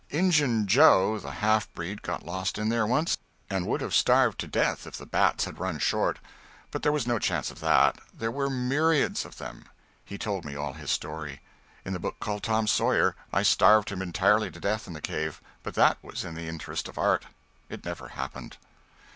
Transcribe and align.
"Injun 0.09 0.65
Joe" 0.65 1.19
the 1.19 1.29
half 1.29 1.71
breed 1.75 2.01
got 2.01 2.25
lost 2.25 2.57
in 2.57 2.69
there 2.69 2.87
once, 2.87 3.19
and 3.51 3.67
would 3.67 3.81
have 3.81 3.93
starved 3.93 4.39
to 4.39 4.47
death 4.47 4.87
if 4.87 4.97
the 4.97 5.05
bats 5.05 5.45
had 5.45 5.59
run 5.59 5.77
short. 5.77 6.17
But 6.71 6.81
there 6.81 6.91
was 6.91 7.05
no 7.05 7.19
chance 7.19 7.51
of 7.51 7.59
that; 7.59 7.99
there 8.11 8.31
were 8.31 8.49
myriads 8.49 9.25
of 9.25 9.37
them. 9.37 9.65
He 10.03 10.17
told 10.17 10.43
me 10.43 10.55
all 10.55 10.73
his 10.73 10.89
story. 10.89 11.39
In 11.85 11.93
the 11.93 11.99
book 11.99 12.15
called 12.19 12.41
"Tom 12.41 12.65
Sawyer" 12.65 13.15
I 13.31 13.43
starved 13.43 13.91
him 13.91 14.01
entirely 14.01 14.49
to 14.49 14.59
death 14.59 14.87
in 14.87 14.93
the 14.93 15.01
cave, 15.01 15.39
but 15.61 15.75
that 15.75 15.99
was 16.03 16.25
in 16.25 16.33
the 16.33 16.47
interest 16.47 16.87
of 16.87 16.97
art; 16.97 17.27
it 17.69 17.85
never 17.85 18.07
happened. 18.07 18.57